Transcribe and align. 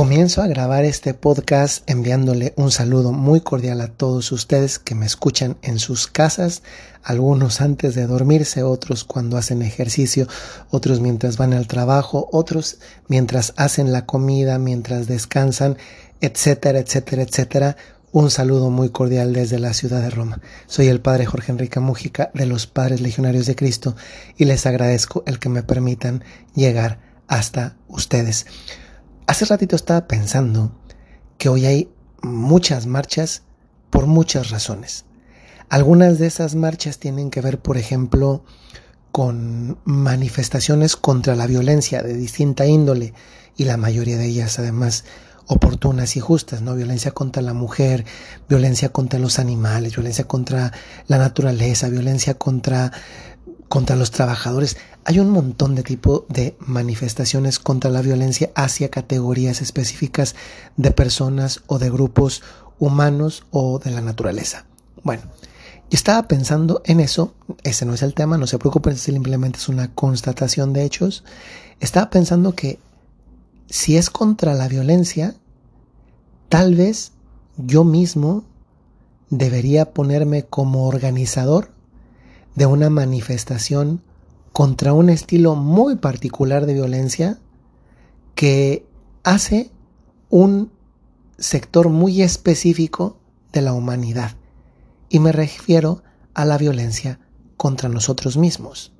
Comienzo 0.00 0.40
a 0.40 0.46
grabar 0.46 0.86
este 0.86 1.12
podcast 1.12 1.82
enviándole 1.86 2.54
un 2.56 2.70
saludo 2.70 3.12
muy 3.12 3.42
cordial 3.42 3.82
a 3.82 3.88
todos 3.88 4.32
ustedes 4.32 4.78
que 4.78 4.94
me 4.94 5.04
escuchan 5.04 5.58
en 5.60 5.78
sus 5.78 6.06
casas, 6.06 6.62
algunos 7.02 7.60
antes 7.60 7.94
de 7.94 8.06
dormirse, 8.06 8.62
otros 8.62 9.04
cuando 9.04 9.36
hacen 9.36 9.60
ejercicio, 9.60 10.26
otros 10.70 11.00
mientras 11.00 11.36
van 11.36 11.52
al 11.52 11.66
trabajo, 11.66 12.30
otros 12.32 12.78
mientras 13.08 13.52
hacen 13.58 13.92
la 13.92 14.06
comida, 14.06 14.58
mientras 14.58 15.06
descansan, 15.06 15.76
etcétera, 16.22 16.78
etcétera, 16.78 17.20
etcétera. 17.20 17.76
Un 18.10 18.30
saludo 18.30 18.70
muy 18.70 18.88
cordial 18.88 19.34
desde 19.34 19.58
la 19.58 19.74
ciudad 19.74 20.00
de 20.00 20.08
Roma. 20.08 20.40
Soy 20.66 20.88
el 20.88 21.02
Padre 21.02 21.26
Jorge 21.26 21.52
Enrique 21.52 21.78
Mújica 21.78 22.30
de 22.32 22.46
los 22.46 22.66
Padres 22.66 23.02
Legionarios 23.02 23.44
de 23.44 23.54
Cristo 23.54 23.96
y 24.38 24.46
les 24.46 24.64
agradezco 24.64 25.24
el 25.26 25.38
que 25.38 25.50
me 25.50 25.62
permitan 25.62 26.24
llegar 26.54 27.00
hasta 27.28 27.76
ustedes. 27.86 28.46
Hace 29.30 29.44
ratito 29.44 29.76
estaba 29.76 30.08
pensando 30.08 30.72
que 31.38 31.48
hoy 31.48 31.64
hay 31.64 31.88
muchas 32.20 32.86
marchas 32.86 33.44
por 33.88 34.08
muchas 34.08 34.50
razones. 34.50 35.04
Algunas 35.68 36.18
de 36.18 36.26
esas 36.26 36.56
marchas 36.56 36.98
tienen 36.98 37.30
que 37.30 37.40
ver, 37.40 37.60
por 37.60 37.76
ejemplo, 37.76 38.44
con 39.12 39.78
manifestaciones 39.84 40.96
contra 40.96 41.36
la 41.36 41.46
violencia 41.46 42.02
de 42.02 42.14
distinta 42.14 42.66
índole 42.66 43.14
y 43.56 43.66
la 43.66 43.76
mayoría 43.76 44.18
de 44.18 44.26
ellas 44.26 44.58
además 44.58 45.04
oportunas 45.46 46.16
y 46.16 46.20
justas, 46.20 46.60
¿no? 46.60 46.74
Violencia 46.74 47.12
contra 47.12 47.40
la 47.40 47.54
mujer, 47.54 48.04
violencia 48.48 48.88
contra 48.88 49.20
los 49.20 49.38
animales, 49.38 49.94
violencia 49.94 50.24
contra 50.26 50.72
la 51.06 51.18
naturaleza, 51.18 51.88
violencia 51.88 52.34
contra 52.34 52.90
contra 53.70 53.94
los 53.94 54.10
trabajadores. 54.10 54.76
Hay 55.04 55.20
un 55.20 55.30
montón 55.30 55.76
de 55.76 55.84
tipo 55.84 56.26
de 56.28 56.56
manifestaciones 56.58 57.60
contra 57.60 57.88
la 57.88 58.02
violencia 58.02 58.50
hacia 58.56 58.90
categorías 58.90 59.62
específicas 59.62 60.34
de 60.76 60.90
personas 60.90 61.62
o 61.68 61.78
de 61.78 61.88
grupos 61.88 62.42
humanos 62.80 63.44
o 63.52 63.78
de 63.78 63.92
la 63.92 64.00
naturaleza. 64.00 64.66
Bueno, 65.04 65.22
yo 65.88 65.96
estaba 65.96 66.26
pensando 66.26 66.82
en 66.84 66.98
eso, 66.98 67.32
ese 67.62 67.86
no 67.86 67.94
es 67.94 68.02
el 68.02 68.12
tema, 68.12 68.36
no 68.38 68.48
se 68.48 68.58
preocupen, 68.58 68.96
simplemente 68.96 69.58
es 69.58 69.68
una 69.68 69.94
constatación 69.94 70.72
de 70.72 70.82
hechos. 70.82 71.22
Estaba 71.78 72.10
pensando 72.10 72.56
que 72.56 72.80
si 73.68 73.96
es 73.96 74.10
contra 74.10 74.54
la 74.54 74.66
violencia, 74.66 75.36
tal 76.48 76.74
vez 76.74 77.12
yo 77.56 77.84
mismo 77.84 78.42
debería 79.28 79.92
ponerme 79.92 80.44
como 80.44 80.88
organizador 80.88 81.70
de 82.54 82.66
una 82.66 82.90
manifestación 82.90 84.02
contra 84.52 84.92
un 84.92 85.10
estilo 85.10 85.54
muy 85.54 85.96
particular 85.96 86.66
de 86.66 86.74
violencia 86.74 87.38
que 88.34 88.86
hace 89.22 89.70
un 90.28 90.72
sector 91.38 91.88
muy 91.88 92.22
específico 92.22 93.16
de 93.52 93.62
la 93.62 93.72
humanidad. 93.72 94.36
Y 95.08 95.18
me 95.18 95.32
refiero 95.32 96.02
a 96.34 96.44
la 96.44 96.58
violencia 96.58 97.20
contra 97.56 97.88
nosotros 97.88 98.36
mismos. 98.36 98.92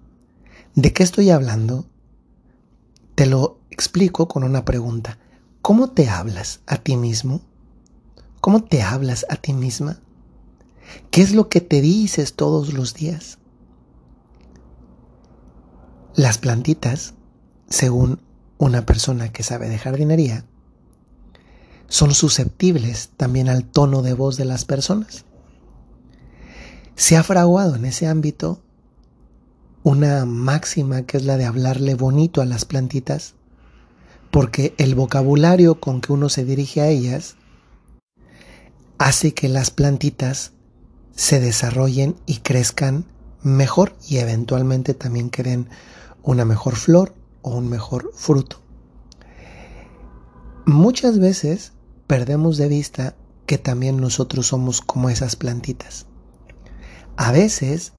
¿De 0.75 0.93
qué 0.93 1.03
estoy 1.03 1.31
hablando? 1.31 1.87
Te 3.15 3.27
lo 3.27 3.59
explico 3.71 4.29
con 4.29 4.45
una 4.45 4.65
pregunta. 4.65 5.19
¿Cómo 5.63 5.91
te 5.91 6.09
hablas 6.09 6.61
a 6.67 6.77
ti 6.77 6.97
mismo? 6.97 7.43
¿Cómo 8.41 8.65
te 8.65 8.83
hablas 8.83 9.27
a 9.29 9.37
ti 9.37 9.53
misma? 9.53 10.01
¿Qué 11.11 11.23
es 11.23 11.33
lo 11.33 11.49
que 11.49 11.61
te 11.61 11.81
dices 11.81 12.35
todos 12.35 12.73
los 12.73 12.95
días? 12.95 13.40
Las 16.17 16.39
plantitas, 16.39 17.15
según 17.69 18.21
una 18.59 18.85
persona 18.85 19.33
que 19.33 19.43
sabe 19.43 19.69
de 19.69 19.79
jardinería, 19.79 20.45
son 21.89 22.15
susceptibles 22.15 23.11
también 23.17 23.49
al 23.49 23.65
tono 23.65 24.03
de 24.03 24.15
voz 24.15 24.37
de 24.37 24.45
las 24.45 24.65
personas. 24.65 25.25
Se 26.97 27.17
ha 27.17 27.23
fraguado 27.23 27.77
en 27.77 27.85
ese 27.85 28.07
ámbito 28.07 28.61
una 29.83 30.25
máxima 30.27 31.03
que 31.03 31.17
es 31.17 31.25
la 31.25 31.37
de 31.37 31.47
hablarle 31.47 31.95
bonito 31.95 32.43
a 32.43 32.45
las 32.45 32.65
plantitas, 32.65 33.35
porque 34.31 34.75
el 34.79 34.95
vocabulario 34.95 35.81
con 35.81 36.01
que 36.01 36.13
uno 36.13 36.29
se 36.29 36.45
dirige 36.45 36.81
a 36.81 36.89
ellas 36.89 37.37
hace 38.99 39.33
que 39.33 39.49
las 39.49 39.71
plantitas 39.71 40.53
se 41.15 41.41
desarrollen 41.41 42.17
y 42.27 42.39
crezcan 42.39 43.07
mejor 43.43 43.97
y 44.09 44.19
eventualmente 44.19 44.93
también 44.95 45.31
que 45.31 45.43
den 45.43 45.69
una 46.23 46.45
mejor 46.45 46.77
flor 46.77 47.15
o 47.43 47.57
un 47.57 47.69
mejor 47.69 48.11
fruto. 48.15 48.61
Muchas 50.67 51.19
veces 51.19 51.73
perdemos 52.07 52.57
de 52.57 52.69
vista 52.69 53.17
que 53.47 53.59
también 53.59 53.97
nosotros 53.97 54.49
somos 54.49 54.81
como 54.81 55.11
esas 55.11 55.37
plantitas. 55.37 56.07
A 57.17 57.33
veces 57.33 57.93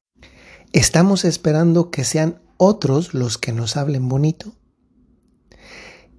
estamos 0.71 1.25
esperando 1.25 1.91
que 1.91 2.03
sean 2.03 2.41
otros 2.57 3.13
los 3.13 3.37
que 3.37 3.51
nos 3.51 3.75
hablen 3.75 4.07
bonito. 4.07 4.53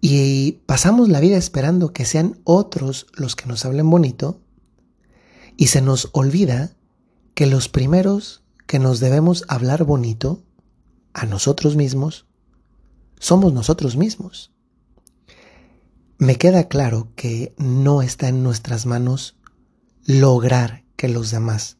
Y 0.00 0.60
pasamos 0.66 1.08
la 1.08 1.20
vida 1.20 1.36
esperando 1.36 1.92
que 1.92 2.04
sean 2.04 2.40
otros 2.44 3.06
los 3.14 3.36
que 3.36 3.46
nos 3.46 3.64
hablen 3.64 3.88
bonito. 3.88 4.40
Y 5.56 5.68
se 5.68 5.80
nos 5.80 6.10
olvida 6.12 6.76
que 7.34 7.46
los 7.46 7.68
primeros 7.68 8.42
que 8.66 8.78
nos 8.78 9.00
debemos 9.00 9.44
hablar 9.48 9.84
bonito 9.84 10.42
a 11.14 11.26
nosotros 11.26 11.76
mismos, 11.76 12.26
somos 13.18 13.52
nosotros 13.52 13.96
mismos. 13.96 14.52
Me 16.18 16.36
queda 16.36 16.68
claro 16.68 17.08
que 17.16 17.54
no 17.58 18.02
está 18.02 18.28
en 18.28 18.42
nuestras 18.42 18.86
manos 18.86 19.36
lograr 20.04 20.84
que 20.96 21.08
los 21.08 21.30
demás 21.30 21.78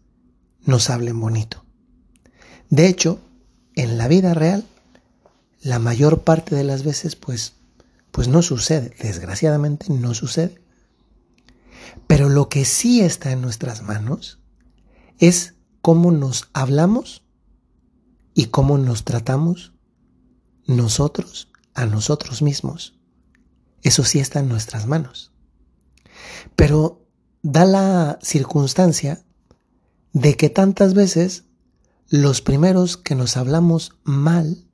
nos 0.64 0.90
hablen 0.90 1.20
bonito. 1.20 1.64
De 2.70 2.86
hecho, 2.86 3.20
en 3.74 3.98
la 3.98 4.08
vida 4.08 4.34
real, 4.34 4.64
la 5.60 5.78
mayor 5.78 6.22
parte 6.22 6.54
de 6.54 6.64
las 6.64 6.82
veces, 6.82 7.16
pues, 7.16 7.54
pues 8.10 8.28
no 8.28 8.42
sucede. 8.42 8.94
Desgraciadamente 9.00 9.86
no 9.92 10.14
sucede. 10.14 10.60
Pero 12.06 12.28
lo 12.28 12.48
que 12.48 12.64
sí 12.64 13.00
está 13.00 13.30
en 13.32 13.42
nuestras 13.42 13.82
manos 13.82 14.40
es 15.18 15.54
cómo 15.80 16.10
nos 16.10 16.48
hablamos 16.52 17.21
y 18.34 18.46
cómo 18.46 18.78
nos 18.78 19.04
tratamos 19.04 19.72
nosotros 20.66 21.48
a 21.74 21.86
nosotros 21.86 22.42
mismos. 22.42 22.98
Eso 23.82 24.04
sí 24.04 24.18
está 24.18 24.40
en 24.40 24.48
nuestras 24.48 24.86
manos. 24.86 25.32
Pero 26.56 27.04
da 27.42 27.64
la 27.64 28.18
circunstancia 28.22 29.24
de 30.12 30.36
que 30.36 30.50
tantas 30.50 30.94
veces 30.94 31.44
los 32.08 32.42
primeros 32.42 32.96
que 32.96 33.14
nos 33.14 33.36
hablamos 33.36 33.92
mal, 34.04 34.66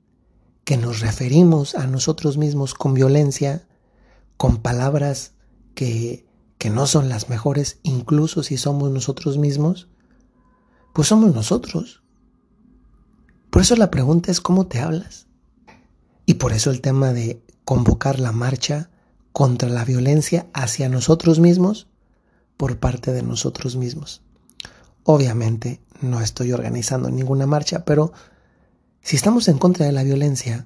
que 0.65 0.77
nos 0.77 0.99
referimos 0.99 1.73
a 1.75 1.87
nosotros 1.87 2.37
mismos 2.37 2.73
con 2.73 2.93
violencia, 2.93 3.67
con 4.37 4.57
palabras 4.57 5.33
que, 5.73 6.27
que 6.57 6.69
no 6.69 6.85
son 6.85 7.09
las 7.09 7.29
mejores, 7.29 7.79
incluso 7.83 8.43
si 8.43 8.57
somos 8.57 8.91
nosotros 8.91 9.37
mismos, 9.37 9.87
pues 10.93 11.07
somos 11.07 11.33
nosotros. 11.33 11.98
Por 13.59 13.65
eso 13.65 13.75
la 13.75 13.91
pregunta 13.91 14.31
es 14.31 14.39
cómo 14.39 14.67
te 14.67 14.79
hablas. 14.79 15.27
Y 16.25 16.35
por 16.35 16.53
eso 16.53 16.71
el 16.71 16.79
tema 16.79 17.11
de 17.11 17.43
convocar 17.65 18.17
la 18.17 18.31
marcha 18.31 18.89
contra 19.33 19.67
la 19.67 19.83
violencia 19.83 20.47
hacia 20.53 20.87
nosotros 20.87 21.41
mismos 21.41 21.89
por 22.55 22.79
parte 22.79 23.11
de 23.11 23.21
nosotros 23.21 23.75
mismos. 23.75 24.21
Obviamente 25.03 25.81
no 25.99 26.21
estoy 26.21 26.53
organizando 26.53 27.11
ninguna 27.11 27.47
marcha, 27.47 27.83
pero 27.83 28.13
si 29.01 29.17
estamos 29.17 29.49
en 29.49 29.57
contra 29.57 29.85
de 29.85 29.91
la 29.91 30.03
violencia, 30.03 30.65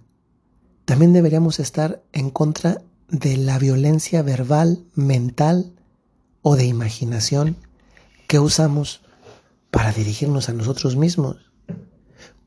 también 0.86 1.14
deberíamos 1.14 1.60
estar 1.60 2.04
en 2.12 2.30
contra 2.30 2.84
de 3.10 3.38
la 3.38 3.58
violencia 3.58 4.22
verbal, 4.22 4.86
mental 4.94 5.74
o 6.44 6.56
de 6.56 6.66
imaginación 6.68 7.58
que 8.28 8.38
usamos 8.38 9.02
para 9.72 9.92
dirigirnos 9.92 10.48
a 10.48 10.54
nosotros 10.54 10.96
mismos. 10.96 11.54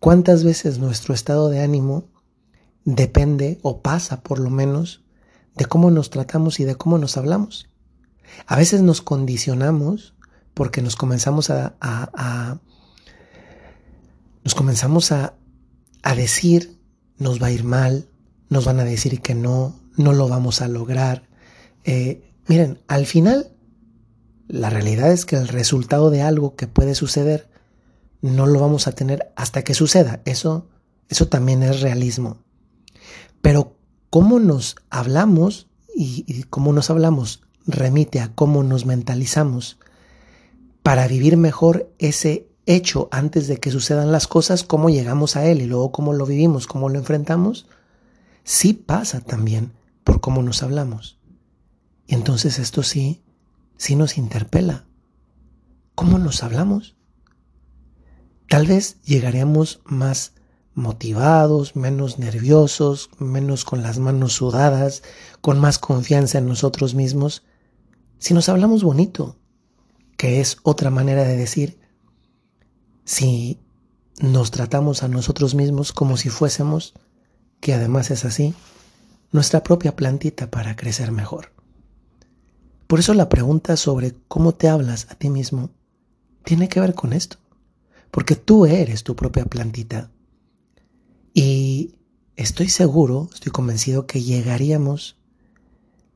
¿Cuántas 0.01 0.45
veces 0.45 0.79
nuestro 0.79 1.15
estado 1.15 1.49
de 1.49 1.61
ánimo 1.61 2.09
depende 2.85 3.59
o 3.63 3.81
pasa 3.81 4.23
por 4.23 4.39
lo 4.39 4.51
menos 4.51 5.05
de 5.55 5.65
cómo 5.65 5.91
nos 5.91 6.11
tratamos 6.11 6.61
y 6.61 6.65
de 6.65 6.77
cómo 6.77 6.99
nos 6.99 7.17
hablamos? 7.17 7.69
A 8.47 8.57
veces 8.57 8.83
nos 8.83 9.01
condicionamos 9.01 10.15
porque 10.55 10.83
nos 10.83 10.97
comenzamos 10.97 11.51
a, 11.51 12.61
nos 14.45 14.55
comenzamos 14.55 15.13
a, 15.13 15.35
decir 16.17 16.79
nos 17.19 17.43
va 17.43 17.49
a 17.49 17.51
ir 17.51 17.65
mal, 17.65 18.09
nos 18.49 18.65
van 18.65 18.79
a 18.79 18.85
decir 18.85 19.21
que 19.21 19.35
no, 19.35 19.81
no 19.97 20.13
lo 20.13 20.29
vamos 20.29 20.61
a 20.61 20.69
lograr. 20.69 21.29
Eh, 21.85 22.31
miren, 22.47 22.81
al 22.87 23.07
final, 23.07 23.53
la 24.49 24.71
realidad 24.71 25.11
es 25.11 25.25
que 25.25 25.37
el 25.37 25.49
resultado 25.49 26.11
de 26.11 26.23
algo 26.23 26.55
que 26.55 26.69
puede 26.69 26.95
suceder 26.95 27.49
no 28.23 28.47
lo 28.47 28.61
vamos 28.61 28.87
a 28.87 28.93
tener 28.93 29.33
hasta 29.37 29.63
que 29.63 29.75
suceda. 29.75 30.21
Eso, 30.25 30.69
eso 31.09 31.29
también 31.29 31.63
es 31.63 31.81
realismo. 31.81 32.39
Pero 33.43 33.77
cómo 34.11 34.39
nos 34.41 34.77
hablamos 34.91 35.69
y, 35.95 36.25
y 36.27 36.45
cómo 36.45 36.73
nos 36.73 36.91
hablamos 36.91 37.43
remite 37.67 38.21
a 38.21 38.33
cómo 38.35 38.63
nos 38.63 38.87
mentalizamos 38.87 39.79
para 40.83 41.09
vivir 41.09 41.37
mejor 41.37 41.93
ese 41.99 42.49
hecho 42.65 43.09
antes 43.11 43.49
de 43.49 43.59
que 43.59 43.71
sucedan 43.71 44.13
las 44.13 44.27
cosas, 44.27 44.63
cómo 44.63 44.89
llegamos 44.89 45.37
a 45.37 45.47
él 45.47 45.61
y 45.61 45.67
luego 45.67 45.93
cómo 45.93 46.13
lo 46.13 46.27
vivimos, 46.27 46.67
cómo 46.67 46.89
lo 46.89 46.99
enfrentamos, 46.99 47.67
sí 48.45 48.73
pasa 48.73 49.21
también 49.21 49.73
por 50.05 50.21
cómo 50.21 50.43
nos 50.43 50.63
hablamos. 50.63 51.19
Y 52.07 52.15
entonces 52.15 52.59
esto 52.59 52.83
sí, 52.83 53.23
sí 53.77 53.97
nos 53.97 54.19
interpela. 54.19 54.85
¿Cómo 55.95 56.19
nos 56.19 56.43
hablamos? 56.43 56.96
Tal 58.49 58.67
vez 58.67 59.01
llegaremos 59.03 59.81
más 59.85 60.33
motivados, 60.75 61.75
menos 61.75 62.19
nerviosos, 62.19 63.11
menos 63.19 63.65
con 63.65 63.83
las 63.83 63.99
manos 63.99 64.35
sudadas, 64.35 65.03
con 65.41 65.59
más 65.59 65.79
confianza 65.79 66.39
en 66.39 66.47
nosotros 66.47 66.95
mismos, 66.95 67.43
si 68.19 68.35
nos 68.35 68.49
hablamos 68.49 68.83
bonito, 68.83 69.37
que 70.17 70.41
es 70.41 70.59
otra 70.63 70.91
manera 70.91 71.25
de 71.25 71.37
decir, 71.37 71.79
si 73.05 73.61
nos 74.21 74.51
tratamos 74.51 75.03
a 75.03 75.09
nosotros 75.09 75.55
mismos 75.55 75.93
como 75.93 76.17
si 76.17 76.29
fuésemos, 76.29 76.95
que 77.61 77.75
además 77.75 78.11
es 78.11 78.25
así, 78.25 78.55
nuestra 79.33 79.63
propia 79.63 79.97
plantita 79.97 80.51
para 80.51 80.77
crecer 80.77 81.13
mejor. 81.13 81.53
Por 82.87 83.01
eso 83.01 83.15
la 83.15 83.29
pregunta 83.29 83.77
sobre 83.77 84.15
cómo 84.29 84.53
te 84.53 84.69
hablas 84.69 85.09
a 85.11 85.15
ti 85.17 85.31
mismo 85.31 85.71
tiene 86.45 86.69
que 86.69 86.81
ver 86.81 86.95
con 86.95 87.13
esto, 87.13 87.39
porque 88.11 88.37
tú 88.37 88.67
eres 88.67 89.05
tu 89.05 89.17
propia 89.17 89.45
plantita. 89.45 90.11
Y 91.35 91.97
estoy 92.37 92.69
seguro, 92.69 93.29
estoy 93.33 93.53
convencido 93.53 94.07
que 94.07 94.23
llegaríamos 94.23 95.17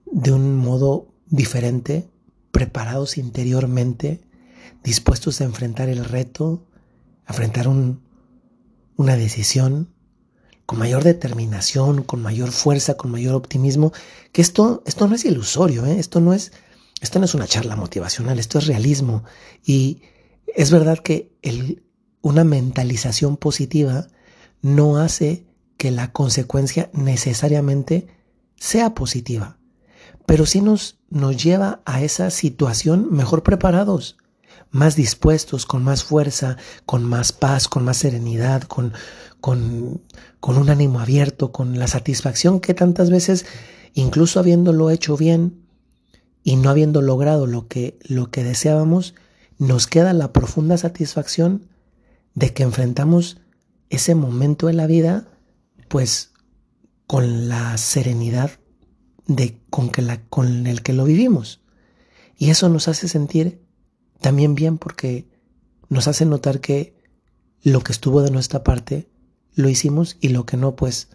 de 0.07 0.33
un 0.33 0.57
modo 0.57 1.09
diferente, 1.27 2.09
preparados 2.53 3.19
interiormente, 3.19 4.21
dispuestos 4.83 5.41
a 5.41 5.45
enfrentar 5.45 5.89
el 5.89 6.05
reto, 6.05 6.67
a 7.27 7.33
enfrentar 7.33 7.69
una 7.69 9.17
decisión 9.17 9.93
con 10.67 10.79
mayor 10.79 11.03
determinación, 11.03 12.05
con 12.05 12.23
mayor 12.23 12.53
fuerza, 12.53 12.97
con 12.97 13.11
mayor 13.11 13.35
optimismo, 13.35 13.93
que 14.31 14.41
esto, 14.41 14.85
esto 14.87 15.09
no 15.09 15.17
es 15.17 15.25
ilusorio, 15.25 15.85
¿eh? 15.85 15.99
esto, 15.99 16.21
no 16.21 16.33
es, 16.33 16.53
esto 17.01 17.19
no 17.19 17.25
es 17.25 17.35
una 17.35 17.49
charla 17.49 17.75
motivacional, 17.75 18.39
esto 18.39 18.59
es 18.59 18.69
realismo. 18.69 19.25
Y 19.65 20.03
es 20.57 20.71
verdad 20.71 20.99
que 20.99 21.33
una 22.23 22.45
mentalización 22.45 23.37
positiva 23.37 24.09
no 24.63 24.99
hace 24.99 25.47
que 25.77 25.91
la 25.91 26.13
consecuencia 26.13 26.91
necesariamente 26.93 28.09
sea 28.57 28.95
positiva, 28.95 29.57
pero 30.27 30.45
sí 30.45 30.61
nos, 30.61 30.99
nos 31.09 31.43
lleva 31.43 31.81
a 31.87 32.03
esa 32.03 32.31
situación 32.31 33.09
mejor 33.11 33.43
preparados, 33.43 34.19
más 34.71 34.95
dispuestos, 34.95 35.67
con 35.67 35.83
más 35.83 36.05
fuerza, 36.05 36.57
con 36.87 37.05
más 37.05 37.33
paz, 37.33 37.67
con 37.67 37.85
más 37.85 37.97
serenidad, 37.97 38.63
con, 38.63 38.93
con, 39.41 40.03
con 40.39 40.59
un 40.59 40.71
ánimo 40.71 41.01
abierto, 41.01 41.51
con 41.51 41.79
la 41.79 41.89
satisfacción 41.89 42.61
que 42.61 42.75
tantas 42.75 43.11
veces, 43.11 43.47
incluso 43.95 44.39
habiéndolo 44.39 44.91
hecho 44.91 45.17
bien 45.17 45.65
y 46.45 46.57
no 46.57 46.71
habiendo 46.71 47.03
logrado 47.03 47.47
lo 47.47 47.69
que, 47.69 47.99
lo 48.03 48.31
que 48.31 48.45
deseábamos, 48.45 49.15
nos 49.61 49.87
queda 49.87 50.15
la 50.15 50.33
profunda 50.33 50.79
satisfacción 50.79 51.69
de 52.35 52.55
que 52.55 52.63
enfrentamos 52.63 53.43
ese 53.91 54.15
momento 54.15 54.69
de 54.69 54.73
la 54.73 54.87
vida, 54.87 55.29
pues 55.89 56.33
con 57.07 57.51
la 57.51 57.77
serenidad 57.77 58.53
de, 59.27 59.61
con, 59.69 59.91
que 59.91 60.01
la, 60.01 60.23
con 60.29 60.67
el 60.67 60.83
que 60.83 60.95
lo 60.95 61.05
vivimos. 61.05 61.61
Y 62.39 62.49
eso 62.49 62.71
nos 62.71 62.89
hace 62.89 63.07
sentir 63.07 63.61
también 64.23 64.55
bien 64.55 64.79
porque 64.79 65.29
nos 65.91 66.09
hace 66.09 66.25
notar 66.25 66.61
que 66.61 66.97
lo 67.63 67.83
que 67.83 67.93
estuvo 67.93 68.23
de 68.23 68.31
nuestra 68.31 68.65
parte 68.65 69.11
lo 69.55 69.69
hicimos 69.69 70.17
y 70.23 70.29
lo 70.31 70.47
que 70.47 70.57
no, 70.57 70.75
pues 70.75 71.11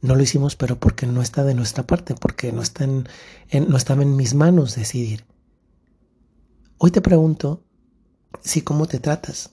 no 0.00 0.14
lo 0.14 0.22
hicimos, 0.22 0.54
pero 0.54 0.78
porque 0.78 1.08
no 1.08 1.22
está 1.22 1.42
de 1.42 1.54
nuestra 1.54 1.88
parte, 1.88 2.14
porque 2.14 2.52
no, 2.52 2.62
está 2.62 2.84
en, 2.84 3.08
no 3.68 3.76
estaba 3.76 4.02
en 4.02 4.14
mis 4.14 4.34
manos 4.34 4.76
decidir. 4.76 5.24
Hoy 6.78 6.92
te 6.92 7.00
pregunto 7.00 7.64
si 8.42 8.62
cómo 8.62 8.86
te 8.86 8.98
tratas, 8.98 9.50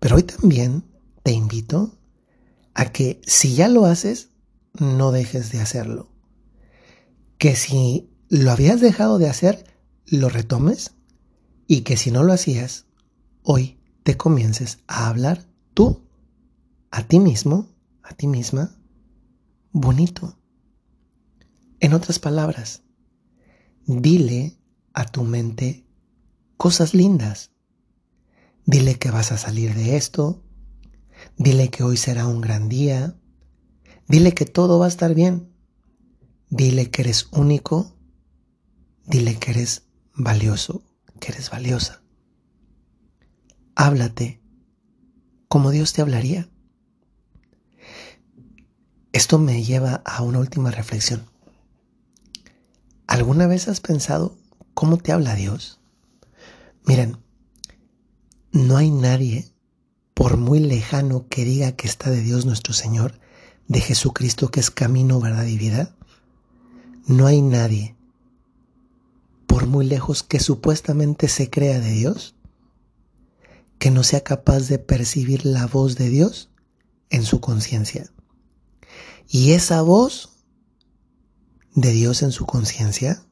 pero 0.00 0.16
hoy 0.16 0.22
también 0.22 0.84
te 1.22 1.32
invito 1.32 1.98
a 2.74 2.92
que 2.92 3.20
si 3.26 3.54
ya 3.54 3.68
lo 3.68 3.86
haces, 3.86 4.30
no 4.78 5.10
dejes 5.10 5.50
de 5.50 5.60
hacerlo. 5.60 6.10
Que 7.38 7.56
si 7.56 8.10
lo 8.28 8.50
habías 8.50 8.80
dejado 8.80 9.18
de 9.18 9.28
hacer, 9.28 9.64
lo 10.06 10.28
retomes 10.28 10.92
y 11.66 11.82
que 11.82 11.96
si 11.96 12.10
no 12.10 12.22
lo 12.22 12.32
hacías, 12.32 12.86
hoy 13.42 13.80
te 14.02 14.16
comiences 14.16 14.78
a 14.86 15.08
hablar 15.08 15.46
tú 15.74 16.08
a 16.90 17.02
ti 17.02 17.18
mismo, 17.18 17.68
a 18.02 18.14
ti 18.14 18.26
misma, 18.26 18.76
bonito. 19.72 20.38
En 21.80 21.92
otras 21.92 22.18
palabras, 22.18 22.82
dile 23.86 24.58
a 24.94 25.04
tu 25.06 25.24
mente 25.24 25.86
cosas 26.56 26.94
lindas. 26.94 27.52
Dile 28.68 28.98
que 28.98 29.10
vas 29.10 29.32
a 29.32 29.38
salir 29.38 29.74
de 29.74 29.96
esto. 29.96 30.44
Dile 31.38 31.70
que 31.70 31.84
hoy 31.84 31.96
será 31.96 32.26
un 32.26 32.42
gran 32.42 32.68
día. 32.68 33.16
Dile 34.08 34.34
que 34.34 34.44
todo 34.44 34.78
va 34.78 34.84
a 34.84 34.90
estar 34.90 35.14
bien. 35.14 35.50
Dile 36.50 36.90
que 36.90 37.00
eres 37.00 37.28
único. 37.32 37.96
Dile 39.06 39.38
que 39.38 39.52
eres 39.52 39.84
valioso, 40.12 40.82
que 41.18 41.32
eres 41.32 41.48
valiosa. 41.48 42.02
Háblate 43.74 44.42
como 45.48 45.70
Dios 45.70 45.94
te 45.94 46.02
hablaría. 46.02 46.50
Esto 49.14 49.38
me 49.38 49.64
lleva 49.64 50.02
a 50.04 50.20
una 50.20 50.40
última 50.40 50.70
reflexión. 50.70 51.24
¿Alguna 53.06 53.46
vez 53.46 53.66
has 53.66 53.80
pensado 53.80 54.36
cómo 54.74 54.98
te 54.98 55.12
habla 55.12 55.36
Dios? 55.36 55.80
Miren, 56.84 57.16
no 58.52 58.76
hay 58.76 58.90
nadie, 58.90 59.52
por 60.14 60.36
muy 60.36 60.60
lejano 60.60 61.26
que 61.28 61.44
diga 61.44 61.72
que 61.72 61.86
está 61.86 62.10
de 62.10 62.22
Dios 62.22 62.46
nuestro 62.46 62.72
Señor, 62.72 63.20
de 63.68 63.80
Jesucristo 63.80 64.50
que 64.50 64.60
es 64.60 64.70
camino, 64.70 65.20
verdad 65.20 65.46
y 65.46 65.58
vida. 65.58 65.94
No 67.06 67.26
hay 67.26 67.42
nadie, 67.42 67.96
por 69.46 69.66
muy 69.66 69.86
lejos 69.86 70.22
que 70.22 70.40
supuestamente 70.40 71.28
se 71.28 71.50
crea 71.50 71.80
de 71.80 71.90
Dios, 71.90 72.34
que 73.78 73.90
no 73.90 74.02
sea 74.02 74.22
capaz 74.22 74.68
de 74.68 74.78
percibir 74.78 75.46
la 75.46 75.66
voz 75.66 75.96
de 75.96 76.08
Dios 76.08 76.50
en 77.10 77.24
su 77.24 77.40
conciencia. 77.40 78.10
Y 79.28 79.52
esa 79.52 79.82
voz 79.82 80.30
de 81.74 81.92
Dios 81.92 82.22
en 82.22 82.32
su 82.32 82.46
conciencia, 82.46 83.22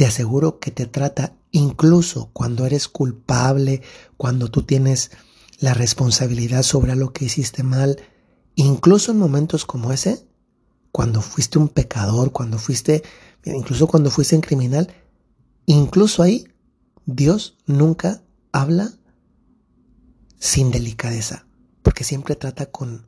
te 0.00 0.06
aseguro 0.06 0.60
que 0.60 0.70
te 0.70 0.86
trata 0.86 1.36
incluso 1.50 2.30
cuando 2.32 2.64
eres 2.64 2.88
culpable, 2.88 3.82
cuando 4.16 4.50
tú 4.50 4.62
tienes 4.62 5.10
la 5.58 5.74
responsabilidad 5.74 6.62
sobre 6.62 6.96
lo 6.96 7.12
que 7.12 7.26
hiciste 7.26 7.64
mal, 7.64 8.00
incluso 8.54 9.12
en 9.12 9.18
momentos 9.18 9.66
como 9.66 9.92
ese, 9.92 10.26
cuando 10.90 11.20
fuiste 11.20 11.58
un 11.58 11.68
pecador, 11.68 12.32
cuando 12.32 12.56
fuiste, 12.56 13.02
incluso 13.44 13.88
cuando 13.88 14.10
fuiste 14.10 14.36
un 14.36 14.40
criminal, 14.40 14.90
incluso 15.66 16.22
ahí 16.22 16.48
Dios 17.04 17.58
nunca 17.66 18.22
habla 18.52 18.94
sin 20.38 20.70
delicadeza, 20.70 21.46
porque 21.82 22.04
siempre 22.04 22.36
trata 22.36 22.70
con, 22.70 23.06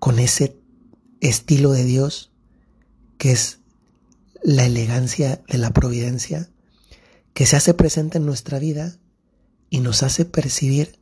con 0.00 0.18
ese 0.18 0.60
estilo 1.20 1.70
de 1.70 1.84
Dios 1.84 2.32
que 3.16 3.30
es 3.30 3.60
la 4.42 4.64
elegancia 4.64 5.42
de 5.48 5.58
la 5.58 5.72
providencia, 5.72 6.50
que 7.34 7.46
se 7.46 7.56
hace 7.56 7.74
presente 7.74 8.18
en 8.18 8.26
nuestra 8.26 8.58
vida 8.58 8.98
y 9.70 9.80
nos 9.80 10.02
hace 10.02 10.24
percibir 10.24 10.98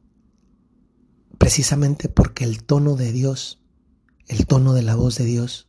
precisamente 1.39 2.09
porque 2.09 2.45
el 2.45 2.65
tono 2.65 2.97
de 2.97 3.13
Dios, 3.13 3.61
el 4.27 4.47
tono 4.47 4.73
de 4.73 4.83
la 4.83 4.95
voz 4.97 5.17
de 5.17 5.25
Dios, 5.25 5.69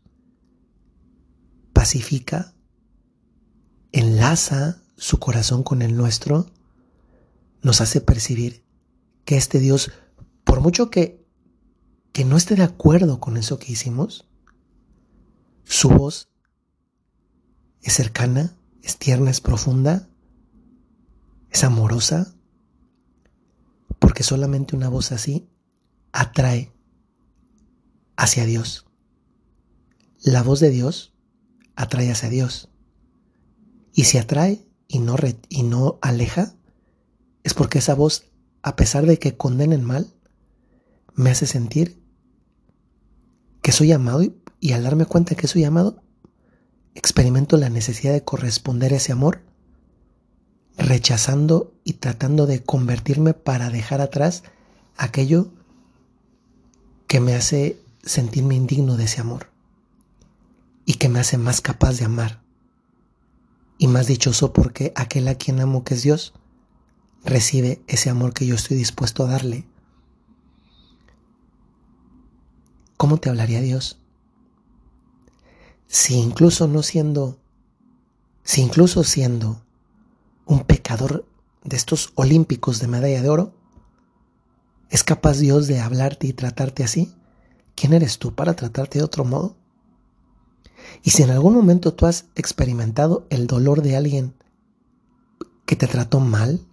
pacifica, 1.74 2.54
enlaza 3.92 4.82
su 4.98 5.20
corazón 5.20 5.64
con 5.64 5.82
el 5.82 5.96
nuestro, 5.96 6.52
nos 7.62 7.82
hace 7.82 8.02
percibir 8.02 8.64
que 9.26 9.38
este 9.38 9.60
Dios, 9.60 9.92
por 10.44 10.62
mucho 10.62 10.90
que 10.90 11.28
que 12.18 12.26
no 12.26 12.36
esté 12.36 12.56
de 12.56 12.64
acuerdo 12.64 13.20
con 13.20 13.38
eso 13.38 13.60
que 13.60 13.72
hicimos, 13.72 14.28
su 15.66 15.88
voz 15.88 16.32
es 17.88 17.94
cercana, 17.94 18.54
es 18.84 18.98
tierna, 18.98 19.32
es 19.32 19.40
profunda, 19.40 20.10
es 21.50 21.64
amorosa, 21.64 22.36
porque 23.98 24.24
solamente 24.24 24.76
una 24.76 24.90
voz 24.90 25.14
así 25.14 25.48
atrae 26.12 26.74
hacia 28.18 28.46
Dios. 28.46 28.88
La 30.22 30.44
voz 30.44 30.60
de 30.60 30.70
Dios 30.70 31.14
atrae 31.78 32.12
hacia 32.12 32.30
Dios. 32.30 32.70
Y 33.94 34.04
si 34.04 34.18
atrae 34.18 34.68
y 34.90 35.00
no, 35.00 35.16
y 35.48 35.64
no 35.64 35.98
aleja, 36.02 36.56
es 37.44 37.54
porque 37.54 37.80
esa 37.80 37.96
voz, 37.96 38.26
a 38.64 38.76
pesar 38.76 39.06
de 39.06 39.18
que 39.18 39.38
condenen 39.38 39.86
mal, 39.86 40.14
me 41.16 41.30
hace 41.30 41.48
sentir 41.48 42.04
que 43.62 43.72
soy 43.72 43.94
amado 43.94 44.24
y, 44.24 44.36
y 44.60 44.74
al 44.74 44.84
darme 44.84 45.06
cuenta 45.06 45.36
que 45.36 45.48
soy 45.48 45.64
amado, 45.64 46.04
experimento 46.98 47.58
la 47.58 47.70
necesidad 47.70 48.14
de 48.14 48.24
corresponder 48.24 48.92
ese 48.92 49.12
amor, 49.12 49.42
rechazando 50.78 51.74
y 51.84 51.94
tratando 51.94 52.48
de 52.48 52.64
convertirme 52.64 53.34
para 53.34 53.70
dejar 53.70 54.02
atrás 54.02 54.44
aquello 54.98 55.52
que 57.08 57.20
me 57.20 57.36
hace 57.36 57.80
sentirme 58.04 58.56
indigno 58.56 58.98
de 58.98 59.06
ese 59.06 59.22
amor 59.22 59.52
y 60.86 60.96
que 60.96 61.10
me 61.10 61.20
hace 61.20 61.38
más 61.38 61.62
capaz 61.62 61.98
de 61.98 62.06
amar 62.06 62.42
y 63.78 63.88
más 63.88 64.08
dichoso 64.08 64.52
porque 64.52 64.92
aquel 64.96 65.28
a 65.28 65.36
quien 65.36 65.60
amo 65.60 65.84
que 65.84 65.94
es 65.94 66.04
Dios 66.04 66.34
recibe 67.24 67.82
ese 67.88 68.10
amor 68.10 68.34
que 68.34 68.46
yo 68.46 68.56
estoy 68.56 68.78
dispuesto 68.78 69.24
a 69.24 69.28
darle. 69.28 69.68
¿Cómo 72.98 73.18
te 73.18 73.30
hablaría 73.30 73.62
Dios? 73.62 74.00
Si 75.88 76.16
incluso 76.16 76.68
no 76.68 76.84
siendo, 76.84 77.40
si 78.44 78.62
incluso 78.62 79.04
siendo 79.04 79.62
un 80.46 80.64
pecador 80.66 81.26
de 81.64 81.78
estos 81.78 82.12
olímpicos 82.16 82.80
de 82.80 82.88
medalla 82.88 83.22
de 83.22 83.30
oro, 83.30 83.54
¿es 84.90 85.04
capaz 85.04 85.38
Dios 85.38 85.68
de 85.68 85.80
hablarte 85.80 86.28
y 86.28 86.34
tratarte 86.34 86.84
así? 86.84 87.14
¿Quién 87.76 87.94
eres 87.94 88.20
tú 88.20 88.36
para 88.36 88.56
tratarte 88.56 89.00
de 89.00 89.06
otro 89.06 89.24
modo? 89.24 89.56
Y 91.04 91.12
si 91.12 91.24
en 91.24 91.30
algún 91.30 91.54
momento 91.54 91.94
tú 91.94 92.06
has 92.06 92.26
experimentado 92.36 93.26
el 93.30 93.48
dolor 93.48 93.82
de 93.82 93.96
alguien 93.96 94.34
que 95.66 95.76
te 95.76 95.88
trató 95.88 96.20
mal, 96.20 96.66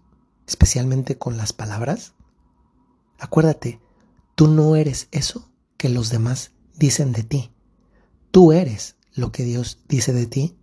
especialmente 0.47 1.19
con 1.19 1.37
las 1.37 1.53
palabras, 1.53 2.15
acuérdate, 3.19 3.81
tú 4.35 4.49
no 4.49 4.77
eres 4.77 5.09
eso 5.11 5.51
que 5.77 5.89
los 5.89 6.11
demás 6.11 6.53
dicen 6.77 7.13
de 7.13 7.23
ti. 7.23 7.51
Tú 8.31 8.53
eres 8.53 8.97
lo 9.15 9.33
que 9.33 9.45
Dios 9.45 9.79
dice 9.89 10.13
de 10.13 10.27
ti 10.27 10.57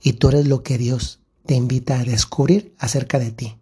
y 0.00 0.14
tú 0.14 0.28
eres 0.28 0.46
lo 0.46 0.62
que 0.62 0.78
Dios 0.78 1.20
te 1.46 1.54
invita 1.54 2.00
a 2.00 2.04
descubrir 2.04 2.74
acerca 2.78 3.18
de 3.18 3.30
ti. 3.30 3.58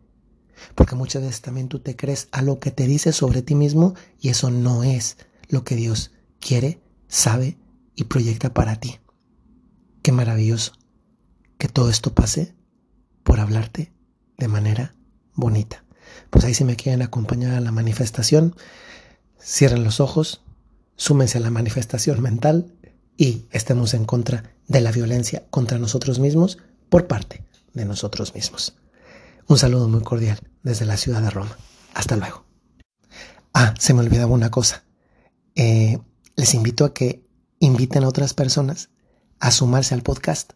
Porque 0.75 0.95
muchas 0.95 1.23
veces 1.23 1.43
también 1.43 1.69
tú 1.69 1.81
te 1.81 1.97
crees 1.97 2.29
a 2.33 2.43
lo 2.43 2.59
que 2.59 2.71
te 2.71 2.87
dice 2.87 3.13
sobre 3.13 3.43
ti 3.43 3.55
mismo 3.55 3.95
y 4.21 4.31
eso 4.31 4.51
no 4.51 4.85
es 4.85 5.19
lo 5.49 5.65
que 5.65 5.77
Dios 5.77 6.13
quiere, 6.41 6.81
sabe 7.09 7.59
y 7.95 8.05
proyecta 8.05 8.55
para 8.55 8.77
ti. 8.77 8.99
Qué 10.03 10.13
maravilloso 10.13 10.73
que 11.59 11.69
todo 11.69 11.91
esto 11.91 12.15
pase 12.15 12.55
por 13.23 13.41
hablarte 13.41 13.93
de 14.39 14.49
manera 14.49 14.95
bonita. 15.35 15.85
Pues 16.31 16.45
ahí 16.45 16.55
si 16.55 16.65
me 16.65 16.77
quieren 16.77 17.03
acompañar 17.03 17.55
a 17.55 17.61
la 17.61 17.73
manifestación, 17.73 18.55
cierren 19.41 19.85
los 19.85 20.01
ojos, 20.01 20.43
súmense 20.97 21.39
a 21.39 21.41
la 21.41 21.51
manifestación 21.51 22.23
mental 22.23 22.73
y 23.17 23.47
estemos 23.51 23.95
en 23.95 24.05
contra 24.05 24.55
de 24.69 24.81
la 24.81 24.93
violencia 24.93 25.45
contra 25.51 25.79
nosotros 25.79 26.19
mismos 26.19 26.59
por 26.89 27.07
parte 27.07 27.45
de 27.75 27.85
nosotros 27.85 28.35
mismos. 28.35 28.77
Un 29.49 29.59
saludo 29.59 29.89
muy 29.89 30.03
cordial 30.03 30.39
desde 30.63 30.87
la 30.87 30.97
ciudad 30.97 31.23
de 31.23 31.31
Roma. 31.31 31.57
Hasta 31.95 32.17
luego. 32.17 32.45
Ah, 33.55 33.75
se 33.79 33.95
me 33.95 34.01
olvidaba 34.01 34.33
una 34.33 34.51
cosa. 34.51 34.85
Eh, 35.55 35.99
les 36.37 36.55
invito 36.55 36.85
a 36.85 36.93
que 36.93 37.25
inviten 37.59 38.05
a 38.05 38.09
otras 38.09 38.35
personas 38.35 38.91
a 39.39 39.51
sumarse 39.51 39.95
al 39.95 40.03
podcast. 40.03 40.53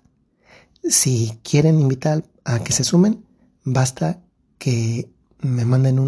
Si 0.83 1.39
quieren 1.43 1.81
invitar 1.81 2.25
a 2.45 2.61
que 2.61 2.73
se 2.73 2.85
sumen, 2.85 3.25
basta 3.65 4.23
que 4.59 5.11
me 5.41 5.65
manden 5.65 5.99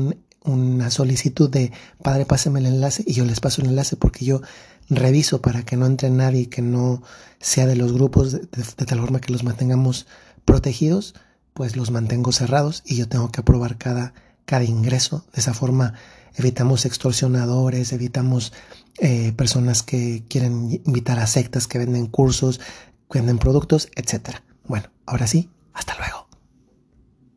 una 0.44 0.90
solicitud 0.90 1.48
de 1.50 1.72
padre, 2.02 2.26
páseme 2.26 2.60
el 2.60 2.66
enlace 2.66 3.04
y 3.06 3.14
yo 3.14 3.24
les 3.24 3.40
paso 3.40 3.62
el 3.62 3.68
enlace 3.68 3.96
porque 3.96 4.24
yo 4.24 4.40
reviso 4.88 5.40
para 5.40 5.64
que 5.64 5.76
no 5.76 5.86
entre 5.86 6.10
nadie 6.10 6.48
que 6.48 6.62
no 6.62 7.02
sea 7.40 7.66
de 7.66 7.76
los 7.76 7.92
grupos 7.92 8.32
de, 8.32 8.46
tal 8.86 9.00
forma 9.00 9.20
que 9.20 9.32
los 9.32 9.44
mantengamos 9.44 10.06
protegidos, 10.44 11.14
pues 11.54 11.76
los 11.76 11.90
mantengo 11.90 12.32
cerrados 12.32 12.82
y 12.84 12.96
yo 12.96 13.08
tengo 13.08 13.30
que 13.30 13.40
aprobar 13.40 13.78
cada, 13.78 14.14
cada 14.44 14.64
ingreso. 14.64 15.24
De 15.32 15.40
esa 15.40 15.54
forma 15.54 15.94
evitamos 16.36 16.86
extorsionadores, 16.86 17.92
evitamos 17.92 18.52
eh, 18.98 19.32
personas 19.32 19.82
que 19.82 20.24
quieren 20.28 20.82
invitar 20.84 21.18
a 21.18 21.26
sectas 21.26 21.66
que 21.66 21.78
venden 21.78 22.06
cursos, 22.06 22.60
venden 23.12 23.38
productos, 23.38 23.88
etc. 23.94 24.36
Bueno, 24.66 24.88
ahora 25.06 25.26
sí, 25.26 25.50
hasta 25.72 25.96
luego. 25.96 26.21